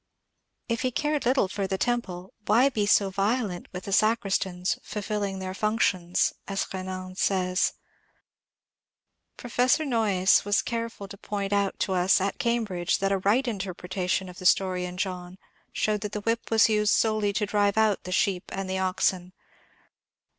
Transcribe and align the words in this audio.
If 0.67 0.81
he 0.81 0.89
cared 0.89 1.27
little 1.27 1.47
for 1.47 1.67
the 1.67 1.77
temple, 1.77 2.33
why 2.47 2.69
be 2.69 2.87
so 2.87 3.11
violent 3.11 3.67
with 3.71 3.83
the 3.83 3.91
'^ 3.91 3.93
sacris 3.93 4.39
tans 4.39 4.73
"^' 4.83 4.83
fulfilling 4.83 5.37
their 5.37 5.53
functions," 5.53 6.33
as 6.47 6.65
Benan 6.65 7.19
says? 7.19 7.73
Professor 9.37 9.85
Noyes 9.85 10.43
was 10.43 10.63
careful 10.63 11.07
to 11.07 11.17
point 11.19 11.53
out 11.53 11.77
to 11.81 11.93
us 11.93 12.19
at 12.19 12.39
Cambridge 12.39 12.97
that 12.97 13.11
a 13.11 13.19
right 13.19 13.47
interpretation 13.47 14.27
of 14.27 14.39
the 14.39 14.45
story 14.47 14.85
in 14.85 14.97
John 14.97 15.37
showed 15.71 16.01
that 16.01 16.13
the 16.13 16.21
whip 16.21 16.49
was 16.49 16.67
used 16.67 16.93
solely 16.95 17.31
to 17.33 17.45
drive 17.45 17.77
out 17.77 17.99
'^ 17.99 18.03
the 18.03 18.11
sheep 18.11 18.45
and 18.51 18.67
the 18.67 18.79
oxen." 18.79 19.33